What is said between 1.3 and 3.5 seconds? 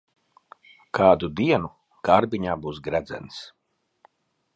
dienu kārbiņā būs gredzens.